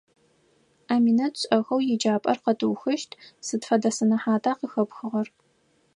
Аминэт, 0.93 1.33
шӀэхэу 1.41 1.85
еджапӀэр 1.93 2.37
къэтыухыщт, 2.43 3.11
сыд 3.47 3.61
фэдэ 3.67 3.89
сэнэхьата 3.97 4.51
къыхэпхыгъэр? 4.59 5.27